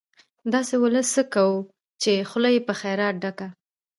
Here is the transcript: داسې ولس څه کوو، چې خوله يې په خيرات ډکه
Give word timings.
داسې 0.53 0.75
ولس 0.83 1.07
څه 1.15 1.23
کوو، 1.33 1.59
چې 2.01 2.11
خوله 2.29 2.49
يې 2.55 2.61
په 2.67 2.73
خيرات 2.79 3.15
ډکه 3.23 3.47